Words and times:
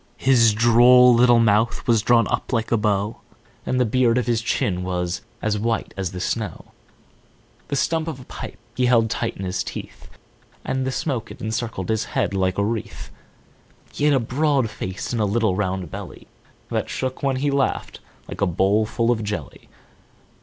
His 0.17 0.55
droll 0.55 1.13
little 1.13 1.37
mouth 1.39 1.85
was 1.87 2.01
drawn 2.01 2.27
up 2.29 2.51
like 2.51 2.71
a 2.71 2.75
bow, 2.75 3.17
And 3.67 3.79
the 3.79 3.85
beard 3.85 4.17
of 4.17 4.25
his 4.25 4.41
chin 4.41 4.81
was 4.81 5.21
as 5.43 5.59
white 5.59 5.93
as 5.95 6.11
the 6.11 6.19
snow; 6.19 6.71
he 7.69 7.75
stump 7.75 8.07
of 8.07 8.19
a 8.19 8.23
pipe 8.23 8.57
he 8.73 8.87
held 8.87 9.11
tight 9.11 9.37
in 9.37 9.45
his 9.45 9.63
teeth, 9.63 10.09
And 10.65 10.87
the 10.87 10.91
smoke 10.91 11.29
it 11.29 11.39
encircled 11.39 11.89
his 11.89 12.05
head 12.17 12.33
like 12.33 12.57
a 12.57 12.65
wreath; 12.65 13.11
He 13.93 14.05
had 14.05 14.15
a 14.15 14.19
broad 14.19 14.71
face 14.71 15.13
and 15.13 15.21
a 15.21 15.25
little 15.25 15.55
round 15.55 15.91
belly, 15.91 16.25
That 16.71 16.89
shook 16.89 17.21
when 17.21 17.35
he 17.35 17.51
laughed, 17.51 17.99
like 18.27 18.41
a 18.41 18.47
bowlful 18.47 19.11
of 19.11 19.23
jelly. 19.23 19.69